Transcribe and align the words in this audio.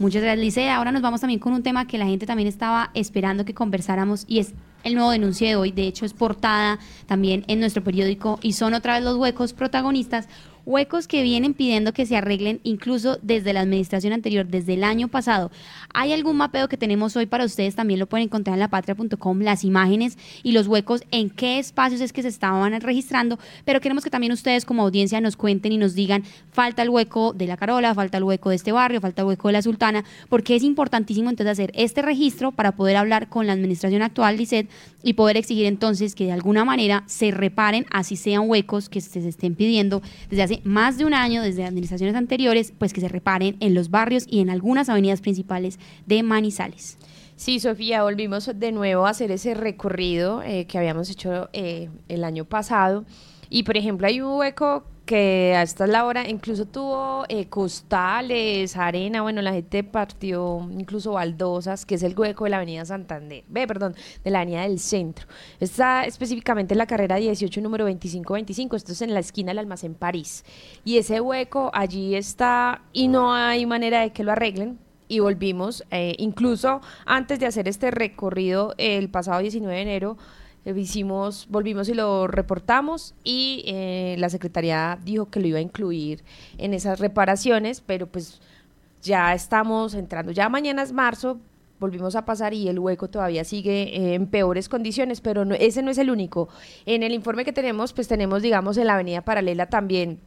Muchas 0.00 0.22
gracias, 0.22 0.42
Lice. 0.42 0.70
Ahora 0.70 0.92
nos 0.92 1.02
vamos 1.02 1.20
también 1.20 1.40
con 1.40 1.52
un 1.52 1.62
tema 1.62 1.86
que 1.86 1.98
la 1.98 2.06
gente 2.06 2.24
también 2.24 2.48
estaba 2.48 2.90
esperando 2.94 3.44
que 3.44 3.52
conversáramos 3.52 4.24
y 4.26 4.38
es 4.38 4.54
el 4.82 4.94
nuevo 4.94 5.10
denuncio 5.10 5.46
de 5.46 5.56
hoy. 5.56 5.72
De 5.72 5.82
hecho, 5.82 6.06
es 6.06 6.14
portada 6.14 6.78
también 7.04 7.44
en 7.48 7.60
nuestro 7.60 7.84
periódico 7.84 8.38
y 8.40 8.54
son 8.54 8.72
otra 8.72 8.94
vez 8.94 9.04
los 9.04 9.16
huecos 9.16 9.52
protagonistas 9.52 10.26
huecos 10.66 11.08
que 11.08 11.22
vienen 11.22 11.54
pidiendo 11.54 11.92
que 11.92 12.06
se 12.06 12.16
arreglen 12.16 12.60
incluso 12.62 13.18
desde 13.22 13.52
la 13.52 13.60
administración 13.60 14.12
anterior, 14.12 14.46
desde 14.46 14.74
el 14.74 14.84
año 14.84 15.08
pasado. 15.08 15.50
Hay 15.92 16.12
algún 16.12 16.36
mapeo 16.36 16.68
que 16.68 16.76
tenemos 16.76 17.16
hoy 17.16 17.26
para 17.26 17.44
ustedes, 17.44 17.74
también 17.74 18.00
lo 18.00 18.06
pueden 18.06 18.26
encontrar 18.26 18.54
en 18.54 18.60
lapatria.com, 18.60 19.40
las 19.40 19.64
imágenes 19.64 20.18
y 20.42 20.52
los 20.52 20.66
huecos, 20.66 21.02
en 21.10 21.30
qué 21.30 21.58
espacios 21.58 22.00
es 22.00 22.12
que 22.12 22.22
se 22.22 22.28
estaban 22.28 22.80
registrando, 22.80 23.38
pero 23.64 23.80
queremos 23.80 24.04
que 24.04 24.10
también 24.10 24.32
ustedes 24.32 24.64
como 24.64 24.82
audiencia 24.82 25.20
nos 25.20 25.36
cuenten 25.36 25.72
y 25.72 25.78
nos 25.78 25.94
digan, 25.94 26.24
falta 26.52 26.82
el 26.82 26.90
hueco 26.90 27.32
de 27.32 27.46
la 27.46 27.56
Carola, 27.56 27.94
falta 27.94 28.18
el 28.18 28.24
hueco 28.24 28.50
de 28.50 28.56
este 28.56 28.72
barrio, 28.72 29.00
falta 29.00 29.22
el 29.22 29.28
hueco 29.28 29.48
de 29.48 29.52
la 29.52 29.62
Sultana, 29.62 30.04
porque 30.28 30.56
es 30.56 30.62
importantísimo 30.62 31.30
entonces 31.30 31.52
hacer 31.52 31.72
este 31.74 32.02
registro 32.02 32.52
para 32.52 32.72
poder 32.72 32.96
hablar 32.96 33.28
con 33.28 33.46
la 33.46 33.52
administración 33.52 34.02
actual, 34.02 34.36
DICET, 34.36 34.68
y 35.02 35.14
poder 35.14 35.36
exigir 35.36 35.66
entonces 35.66 36.14
que 36.14 36.26
de 36.26 36.32
alguna 36.32 36.64
manera 36.64 37.04
se 37.06 37.30
reparen, 37.30 37.86
así 37.90 38.16
sean 38.16 38.48
huecos 38.48 38.88
que 38.88 39.00
se 39.00 39.26
estén 39.26 39.54
pidiendo 39.54 40.02
desde 40.28 40.42
hace 40.42 40.59
más 40.64 40.98
de 40.98 41.04
un 41.04 41.14
año, 41.14 41.42
desde 41.42 41.64
administraciones 41.64 42.14
anteriores, 42.16 42.72
pues 42.76 42.92
que 42.92 43.00
se 43.00 43.08
reparen 43.08 43.56
en 43.60 43.74
los 43.74 43.90
barrios 43.90 44.24
y 44.28 44.40
en 44.40 44.50
algunas 44.50 44.88
avenidas 44.88 45.20
principales 45.20 45.78
de 46.06 46.22
Manizales. 46.22 46.98
Sí, 47.36 47.58
Sofía, 47.58 48.02
volvimos 48.02 48.50
de 48.54 48.70
nuevo 48.70 49.06
a 49.06 49.10
hacer 49.10 49.30
ese 49.30 49.54
recorrido 49.54 50.42
eh, 50.42 50.66
que 50.66 50.76
habíamos 50.76 51.08
hecho 51.08 51.48
eh, 51.54 51.88
el 52.08 52.24
año 52.24 52.44
pasado. 52.44 53.06
Y 53.48 53.62
por 53.62 53.78
ejemplo, 53.78 54.06
hay 54.06 54.20
un 54.20 54.38
hueco 54.38 54.84
que 55.10 55.56
hasta 55.56 55.88
la 55.88 56.04
hora 56.04 56.28
incluso 56.28 56.66
tuvo 56.66 57.24
eh, 57.28 57.48
costales, 57.48 58.76
arena, 58.76 59.22
bueno, 59.22 59.42
la 59.42 59.52
gente 59.52 59.82
partió 59.82 60.70
incluso 60.70 61.14
baldosas, 61.14 61.84
que 61.84 61.96
es 61.96 62.04
el 62.04 62.16
hueco 62.16 62.44
de 62.44 62.50
la 62.50 62.58
avenida 62.58 62.84
Santander, 62.84 63.42
ve, 63.48 63.66
perdón, 63.66 63.96
de 64.22 64.30
la 64.30 64.42
avenida 64.42 64.62
del 64.62 64.78
centro. 64.78 65.26
Está 65.58 66.04
específicamente 66.04 66.74
en 66.74 66.78
la 66.78 66.86
carrera 66.86 67.16
18, 67.16 67.60
número 67.60 67.86
2525, 67.86 68.76
esto 68.76 68.92
es 68.92 69.02
en 69.02 69.12
la 69.12 69.18
esquina 69.18 69.50
del 69.50 69.58
almacén 69.58 69.96
París. 69.96 70.44
Y 70.84 70.98
ese 70.98 71.20
hueco 71.20 71.72
allí 71.74 72.14
está 72.14 72.82
y 72.92 73.08
no 73.08 73.34
hay 73.34 73.66
manera 73.66 74.02
de 74.02 74.12
que 74.12 74.22
lo 74.22 74.30
arreglen, 74.30 74.78
y 75.08 75.18
volvimos, 75.18 75.84
eh, 75.90 76.14
incluso 76.18 76.82
antes 77.04 77.40
de 77.40 77.46
hacer 77.46 77.66
este 77.66 77.90
recorrido 77.90 78.74
el 78.78 79.10
pasado 79.10 79.40
19 79.40 79.74
de 79.74 79.82
enero, 79.82 80.16
hicimos, 80.64 81.46
volvimos 81.48 81.88
y 81.88 81.94
lo 81.94 82.26
reportamos 82.26 83.14
y 83.24 83.64
eh, 83.66 84.16
la 84.18 84.28
Secretaría 84.28 84.98
dijo 85.04 85.30
que 85.30 85.40
lo 85.40 85.46
iba 85.46 85.58
a 85.58 85.62
incluir 85.62 86.22
en 86.58 86.74
esas 86.74 87.00
reparaciones, 87.00 87.80
pero 87.80 88.06
pues 88.06 88.40
ya 89.02 89.34
estamos 89.34 89.94
entrando, 89.94 90.32
ya 90.32 90.48
mañana 90.48 90.82
es 90.82 90.92
marzo, 90.92 91.38
volvimos 91.78 92.14
a 92.14 92.26
pasar 92.26 92.52
y 92.52 92.68
el 92.68 92.78
hueco 92.78 93.08
todavía 93.08 93.42
sigue 93.44 93.96
eh, 93.96 94.14
en 94.14 94.26
peores 94.26 94.68
condiciones, 94.68 95.20
pero 95.20 95.44
no, 95.44 95.54
ese 95.54 95.82
no 95.82 95.90
es 95.90 95.98
el 95.98 96.10
único. 96.10 96.48
En 96.84 97.02
el 97.02 97.12
informe 97.12 97.44
que 97.44 97.52
tenemos, 97.52 97.92
pues 97.94 98.06
tenemos, 98.06 98.42
digamos, 98.42 98.76
en 98.76 98.86
la 98.86 98.94
avenida 98.94 99.22
paralela 99.22 99.66
también 99.66 100.20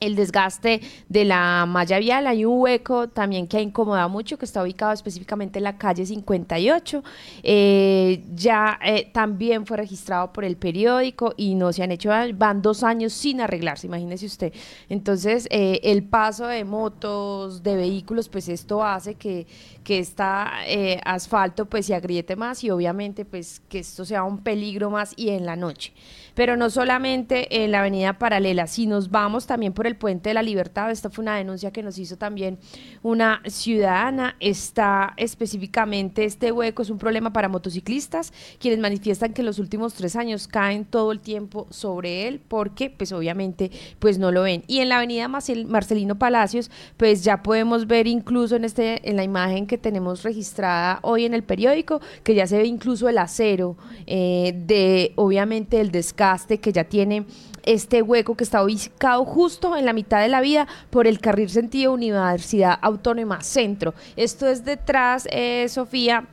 el 0.00 0.16
desgaste 0.16 0.80
de 1.08 1.24
la 1.24 1.66
malla 1.66 1.98
vial. 1.98 2.26
Hay 2.26 2.44
un 2.44 2.60
hueco 2.60 3.08
también 3.08 3.46
que 3.46 3.56
ha 3.56 3.60
incomodado 3.60 4.08
mucho, 4.08 4.38
que 4.38 4.44
está 4.44 4.62
ubicado 4.62 4.92
específicamente 4.92 5.58
en 5.58 5.64
la 5.64 5.76
calle 5.76 6.06
58. 6.06 7.02
Eh, 7.42 8.24
ya 8.34 8.78
eh, 8.84 9.10
también 9.12 9.66
fue 9.66 9.76
registrado 9.76 10.32
por 10.32 10.44
el 10.44 10.56
periódico 10.56 11.34
y 11.36 11.54
no 11.54 11.72
se 11.72 11.82
han 11.82 11.92
hecho, 11.92 12.10
van 12.34 12.62
dos 12.62 12.82
años 12.82 13.12
sin 13.12 13.40
arreglarse, 13.40 13.86
imagínese 13.86 14.26
usted. 14.26 14.52
Entonces, 14.88 15.46
eh, 15.50 15.80
el 15.82 16.04
paso 16.04 16.46
de 16.46 16.64
motos, 16.64 17.62
de 17.62 17.76
vehículos, 17.76 18.28
pues 18.28 18.48
esto 18.48 18.84
hace 18.84 19.14
que, 19.14 19.46
que 19.84 19.98
está 19.98 20.52
asfalto 21.04 21.66
pues 21.66 21.86
se 21.86 21.94
agriete 21.94 22.36
más 22.36 22.62
y 22.62 22.70
obviamente 22.70 23.24
pues 23.24 23.60
que 23.68 23.78
esto 23.78 24.04
sea 24.04 24.22
un 24.22 24.38
peligro 24.38 24.90
más 24.90 25.12
y 25.16 25.30
en 25.30 25.46
la 25.46 25.56
noche 25.56 25.92
pero 26.38 26.56
no 26.56 26.70
solamente 26.70 27.64
en 27.64 27.72
la 27.72 27.80
avenida 27.80 28.12
paralela, 28.12 28.68
si 28.68 28.86
nos 28.86 29.10
vamos 29.10 29.48
también 29.48 29.72
por 29.72 29.87
el 29.88 29.96
puente 29.96 30.30
de 30.30 30.34
la 30.34 30.42
libertad, 30.42 30.90
esta 30.90 31.10
fue 31.10 31.22
una 31.22 31.36
denuncia 31.36 31.72
que 31.72 31.82
nos 31.82 31.98
hizo 31.98 32.16
también 32.16 32.58
una 33.02 33.42
ciudadana, 33.46 34.36
está 34.38 35.14
específicamente 35.16 36.24
este 36.24 36.52
hueco, 36.52 36.82
es 36.82 36.90
un 36.90 36.98
problema 36.98 37.32
para 37.32 37.48
motociclistas, 37.48 38.32
quienes 38.60 38.78
manifiestan 38.78 39.32
que 39.32 39.42
en 39.42 39.46
los 39.46 39.58
últimos 39.58 39.94
tres 39.94 40.14
años 40.14 40.46
caen 40.46 40.84
todo 40.84 41.10
el 41.10 41.20
tiempo 41.20 41.66
sobre 41.70 42.28
él, 42.28 42.40
porque 42.46 42.90
pues 42.90 43.10
obviamente 43.12 43.70
pues 43.98 44.18
no 44.18 44.30
lo 44.30 44.42
ven. 44.42 44.64
Y 44.66 44.78
en 44.80 44.90
la 44.90 44.98
avenida 44.98 45.28
Marcelino 45.28 46.18
Palacios, 46.18 46.70
pues 46.96 47.24
ya 47.24 47.42
podemos 47.42 47.86
ver 47.86 48.06
incluso 48.06 48.56
en, 48.56 48.64
este, 48.64 49.08
en 49.08 49.16
la 49.16 49.24
imagen 49.24 49.66
que 49.66 49.78
tenemos 49.78 50.22
registrada 50.22 51.00
hoy 51.02 51.24
en 51.24 51.34
el 51.34 51.42
periódico, 51.42 52.00
que 52.22 52.34
ya 52.34 52.46
se 52.46 52.58
ve 52.58 52.66
incluso 52.66 53.08
el 53.08 53.18
acero 53.18 53.76
eh, 54.06 54.52
de 54.54 55.12
obviamente 55.16 55.80
el 55.80 55.90
descanso 55.90 56.28
que 56.28 56.72
ya 56.72 56.84
tiene 56.84 57.26
este 57.64 58.02
hueco 58.02 58.34
que 58.34 58.44
está 58.44 58.62
ubicado 58.62 59.24
justo 59.24 59.76
en 59.78 59.86
la 59.86 59.92
mitad 59.92 60.20
de 60.20 60.28
la 60.28 60.40
vía 60.40 60.66
por 60.90 61.06
el 61.06 61.20
carril 61.20 61.50
sentido 61.50 61.92
Universidad 61.92 62.78
Autónoma 62.82 63.40
Centro. 63.42 63.94
Esto 64.16 64.46
es 64.46 64.64
detrás, 64.64 65.28
eh, 65.30 65.68
Sofía, 65.68 66.26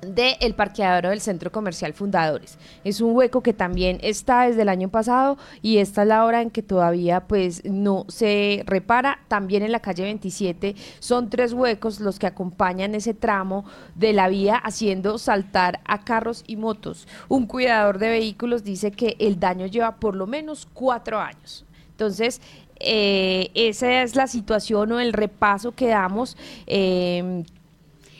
del 0.00 0.34
el 0.40 0.54
parqueadero 0.54 1.10
del 1.10 1.20
Centro 1.20 1.50
Comercial 1.50 1.92
Fundadores. 1.92 2.58
Es 2.84 3.00
un 3.00 3.14
hueco 3.14 3.42
que 3.42 3.52
también 3.52 3.98
está 4.02 4.42
desde 4.42 4.62
el 4.62 4.68
año 4.68 4.88
pasado 4.88 5.38
y 5.62 5.78
esta 5.78 6.02
es 6.02 6.08
la 6.08 6.24
hora 6.24 6.42
en 6.42 6.50
que 6.50 6.62
todavía 6.62 7.26
pues 7.26 7.64
no 7.64 8.04
se 8.08 8.62
repara. 8.66 9.20
También 9.28 9.62
en 9.62 9.72
la 9.72 9.80
calle 9.80 10.04
27 10.04 10.74
son 10.98 11.30
tres 11.30 11.52
huecos 11.52 12.00
los 12.00 12.18
que 12.18 12.26
acompañan 12.26 12.94
ese 12.94 13.14
tramo 13.14 13.64
de 13.94 14.12
la 14.12 14.28
vía 14.28 14.56
haciendo 14.56 15.18
saltar 15.18 15.80
a 15.84 16.04
carros 16.04 16.44
y 16.46 16.56
motos. 16.56 17.08
Un 17.28 17.46
cuidador 17.46 17.98
de 17.98 18.10
vehículos 18.10 18.64
dice 18.64 18.90
que 18.90 19.16
el 19.18 19.40
daño 19.40 19.66
lleva 19.66 19.96
por 19.96 20.14
lo 20.14 20.26
menos 20.26 20.66
cuatro 20.72 21.18
años. 21.18 21.65
Entonces, 21.96 22.42
eh, 22.78 23.50
esa 23.54 24.02
es 24.02 24.16
la 24.16 24.26
situación 24.26 24.92
o 24.92 25.00
el 25.00 25.14
repaso 25.14 25.72
que 25.72 25.88
damos. 25.88 26.36
Eh, 26.66 27.42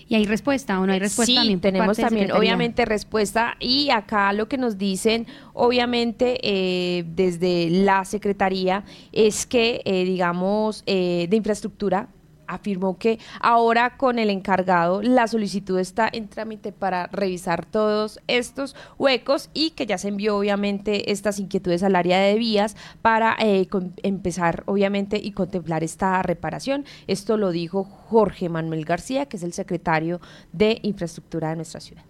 ¿Y 0.09 0.15
hay 0.15 0.25
respuesta 0.25 0.79
o 0.79 0.87
no 0.87 0.93
hay 0.93 1.01
respuesta? 1.01 1.43
Sí, 1.43 1.57
tenemos 1.57 1.97
también 1.97 2.31
obviamente 2.31 2.85
respuesta 2.85 3.57
y 3.59 3.91
acá 3.91 4.33
lo 4.33 4.49
que 4.49 4.57
nos 4.57 4.79
dicen 4.79 5.27
obviamente 5.53 6.39
eh, 6.43 7.05
desde 7.09 7.71
la 7.71 8.05
Secretaría 8.05 8.85
es 9.13 9.47
que 9.47 9.83
eh, 9.85 10.05
digamos 10.05 10.85
eh, 10.87 11.27
de 11.29 11.37
infraestructura 11.37 12.09
afirmó 12.47 12.99
que 12.99 13.19
ahora 13.41 13.97
con 13.97 14.19
el 14.19 14.31
encargado 14.31 15.03
la 15.03 15.27
solicitud 15.27 15.79
está 15.79 16.09
en 16.13 16.29
trámite 16.29 16.73
para 16.73 17.07
revisar 17.09 17.65
todos 17.65 18.21
estos 18.27 18.77
huecos 18.99 19.51
y 19.55 19.71
que 19.71 19.87
ya 19.87 19.99
se 19.99 20.09
envió 20.09 20.37
obviamente 20.37 21.11
estas 21.11 21.39
inquietudes 21.39 21.83
al 21.83 21.97
área 21.97 22.19
de 22.19 22.35
vías 22.37 22.77
para 23.03 23.37
eh, 23.39 23.69
empezar 24.03 24.63
obviamente 24.67 25.19
y 25.23 25.33
contemplar 25.33 25.85
esta 25.85 26.23
reparación. 26.23 26.85
Esto 27.07 27.37
lo 27.37 27.51
dijo 27.51 27.85
Jorge 27.85 28.49
Manuel 28.49 28.85
García, 28.85 29.27
que 29.27 29.37
es 29.37 29.43
el 29.43 29.53
secretario 29.53 30.21
de 30.53 30.79
infraestructura 30.83 31.51
de 31.51 31.57
nuestra 31.57 31.81
ciudad. 31.81 32.05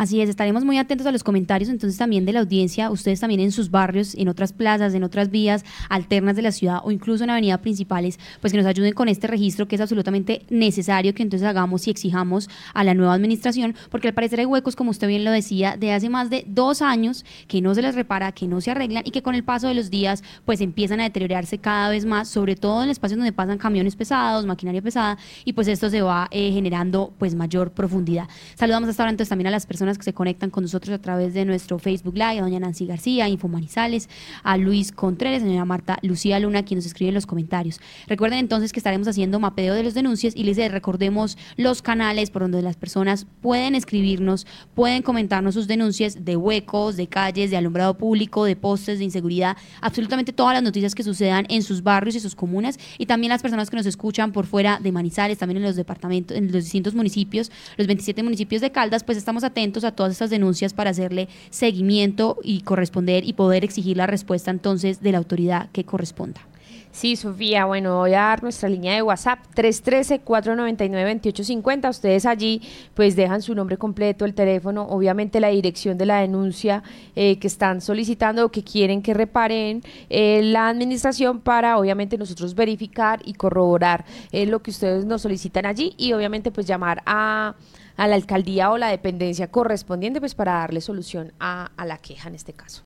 Así 0.00 0.22
es, 0.22 0.30
estaremos 0.30 0.64
muy 0.64 0.78
atentos 0.78 1.06
a 1.06 1.12
los 1.12 1.22
comentarios 1.22 1.68
entonces 1.68 1.98
también 1.98 2.24
de 2.24 2.32
la 2.32 2.40
audiencia, 2.40 2.90
ustedes 2.90 3.20
también 3.20 3.38
en 3.38 3.52
sus 3.52 3.70
barrios, 3.70 4.14
en 4.14 4.28
otras 4.28 4.54
plazas, 4.54 4.94
en 4.94 5.04
otras 5.04 5.30
vías 5.30 5.62
alternas 5.90 6.36
de 6.36 6.40
la 6.40 6.52
ciudad 6.52 6.78
o 6.84 6.90
incluso 6.90 7.22
en 7.22 7.28
avenidas 7.28 7.58
principales, 7.58 8.18
pues 8.40 8.50
que 8.50 8.56
nos 8.56 8.66
ayuden 8.66 8.94
con 8.94 9.10
este 9.10 9.26
registro 9.26 9.68
que 9.68 9.74
es 9.74 9.80
absolutamente 9.82 10.46
necesario 10.48 11.12
que 11.12 11.22
entonces 11.22 11.46
hagamos 11.46 11.86
y 11.86 11.90
exijamos 11.90 12.48
a 12.72 12.82
la 12.82 12.94
nueva 12.94 13.12
administración, 13.12 13.74
porque 13.90 14.08
al 14.08 14.14
parecer 14.14 14.40
hay 14.40 14.46
huecos, 14.46 14.74
como 14.74 14.90
usted 14.90 15.06
bien 15.06 15.22
lo 15.22 15.32
decía, 15.32 15.76
de 15.76 15.92
hace 15.92 16.08
más 16.08 16.30
de 16.30 16.46
dos 16.46 16.80
años 16.80 17.26
que 17.46 17.60
no 17.60 17.74
se 17.74 17.82
les 17.82 17.94
repara, 17.94 18.32
que 18.32 18.46
no 18.46 18.62
se 18.62 18.70
arreglan 18.70 19.02
y 19.04 19.10
que 19.10 19.20
con 19.20 19.34
el 19.34 19.44
paso 19.44 19.68
de 19.68 19.74
los 19.74 19.90
días 19.90 20.24
pues 20.46 20.62
empiezan 20.62 21.00
a 21.00 21.02
deteriorarse 21.02 21.58
cada 21.58 21.90
vez 21.90 22.06
más, 22.06 22.26
sobre 22.26 22.56
todo 22.56 22.82
en 22.82 22.88
espacios 22.88 23.18
donde 23.18 23.34
pasan 23.34 23.58
camiones 23.58 23.96
pesados, 23.96 24.46
maquinaria 24.46 24.80
pesada 24.80 25.18
y 25.44 25.52
pues 25.52 25.68
esto 25.68 25.90
se 25.90 26.00
va 26.00 26.26
eh, 26.30 26.52
generando 26.52 27.12
pues 27.18 27.34
mayor 27.34 27.72
profundidad. 27.72 28.28
Saludamos 28.54 28.88
hasta 28.88 29.02
ahora 29.02 29.10
entonces 29.10 29.28
también 29.28 29.48
a 29.48 29.50
las 29.50 29.66
personas 29.66 29.89
que 29.98 30.04
se 30.04 30.14
conectan 30.14 30.50
con 30.50 30.62
nosotros 30.62 30.94
a 30.94 31.00
través 31.00 31.34
de 31.34 31.44
nuestro 31.44 31.78
Facebook 31.78 32.14
Live, 32.14 32.38
a 32.38 32.42
doña 32.42 32.60
Nancy 32.60 32.86
García, 32.86 33.28
Info 33.28 33.48
Manizales, 33.48 34.08
a 34.42 34.56
Luis 34.56 34.92
Contreras, 34.92 35.42
a 35.42 35.46
doña 35.46 35.64
Marta 35.64 35.98
Lucía 36.02 36.38
Luna, 36.38 36.64
quien 36.64 36.78
nos 36.78 36.86
escribe 36.86 37.08
en 37.08 37.14
los 37.14 37.26
comentarios. 37.26 37.80
Recuerden 38.06 38.38
entonces 38.38 38.72
que 38.72 38.78
estaremos 38.80 39.08
haciendo 39.08 39.40
mapeo 39.40 39.74
de 39.74 39.82
los 39.82 39.94
denuncias 39.94 40.34
y 40.36 40.44
les 40.44 40.56
recordemos 40.70 41.38
los 41.56 41.82
canales 41.82 42.30
por 42.30 42.42
donde 42.42 42.62
las 42.62 42.76
personas 42.76 43.26
pueden 43.40 43.74
escribirnos, 43.74 44.46
pueden 44.74 45.02
comentarnos 45.02 45.54
sus 45.54 45.66
denuncias 45.66 46.24
de 46.24 46.36
huecos, 46.36 46.96
de 46.96 47.06
calles, 47.06 47.50
de 47.50 47.56
alumbrado 47.56 47.96
público, 47.96 48.44
de 48.44 48.56
postes, 48.56 48.98
de 48.98 49.04
inseguridad, 49.04 49.56
absolutamente 49.80 50.32
todas 50.32 50.54
las 50.54 50.62
noticias 50.62 50.94
que 50.94 51.02
sucedan 51.02 51.46
en 51.48 51.62
sus 51.62 51.82
barrios 51.82 52.14
y 52.16 52.20
sus 52.20 52.34
comunas 52.34 52.78
y 52.98 53.06
también 53.06 53.30
las 53.30 53.42
personas 53.42 53.70
que 53.70 53.76
nos 53.76 53.86
escuchan 53.86 54.32
por 54.32 54.46
fuera 54.46 54.78
de 54.82 54.92
Manizales, 54.92 55.38
también 55.38 55.58
en 55.58 55.62
los 55.64 55.76
departamentos, 55.76 56.36
en 56.36 56.52
los 56.52 56.64
distintos 56.64 56.94
municipios, 56.94 57.50
los 57.76 57.86
27 57.86 58.22
municipios 58.22 58.60
de 58.60 58.70
Caldas, 58.70 59.04
pues 59.04 59.16
estamos 59.16 59.44
a 59.78 59.92
todas 59.92 60.12
estas 60.12 60.30
denuncias 60.30 60.74
para 60.74 60.90
hacerle 60.90 61.28
seguimiento 61.50 62.38
y 62.42 62.62
corresponder 62.62 63.24
y 63.24 63.32
poder 63.32 63.64
exigir 63.64 63.96
la 63.96 64.06
respuesta 64.06 64.50
entonces 64.50 65.00
de 65.00 65.12
la 65.12 65.18
autoridad 65.18 65.70
que 65.72 65.84
corresponda. 65.84 66.49
Sí, 66.92 67.14
Sofía, 67.14 67.66
bueno, 67.66 67.98
voy 67.98 68.14
a 68.14 68.20
dar 68.20 68.42
nuestra 68.42 68.68
línea 68.68 68.94
de 68.94 69.02
WhatsApp 69.02 69.38
313-499-2850. 69.54 71.88
Ustedes 71.88 72.26
allí 72.26 72.62
pues 72.94 73.14
dejan 73.14 73.42
su 73.42 73.54
nombre 73.54 73.76
completo, 73.76 74.24
el 74.24 74.34
teléfono, 74.34 74.88
obviamente 74.88 75.38
la 75.38 75.46
dirección 75.48 75.96
de 75.98 76.06
la 76.06 76.20
denuncia 76.20 76.82
eh, 77.14 77.38
que 77.38 77.46
están 77.46 77.80
solicitando 77.80 78.46
o 78.46 78.48
que 78.50 78.64
quieren 78.64 79.02
que 79.02 79.14
reparen 79.14 79.84
eh, 80.08 80.40
la 80.42 80.68
administración 80.68 81.38
para 81.40 81.78
obviamente 81.78 82.18
nosotros 82.18 82.56
verificar 82.56 83.20
y 83.24 83.34
corroborar 83.34 84.04
eh, 84.32 84.46
lo 84.46 84.60
que 84.60 84.72
ustedes 84.72 85.04
nos 85.04 85.22
solicitan 85.22 85.66
allí 85.66 85.94
y 85.96 86.12
obviamente 86.12 86.50
pues 86.50 86.66
llamar 86.66 87.04
a 87.06 87.54
a 87.96 88.06
la 88.08 88.14
alcaldía 88.14 88.70
o 88.70 88.78
la 88.78 88.88
dependencia 88.88 89.50
correspondiente 89.50 90.20
pues 90.20 90.34
para 90.34 90.52
darle 90.54 90.80
solución 90.80 91.32
a, 91.38 91.70
a 91.76 91.84
la 91.84 91.98
queja 91.98 92.30
en 92.30 92.34
este 92.34 92.54
caso. 92.54 92.78